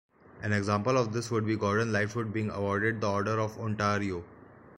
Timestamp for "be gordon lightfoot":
1.45-2.33